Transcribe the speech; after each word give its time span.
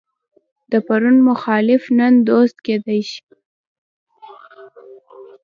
د 0.71 0.73
پرون 0.87 1.17
مخالف 1.29 1.83
نن 1.97 2.13
دوست 2.29 2.57
کېدای 2.65 3.01
شي. 3.11 3.23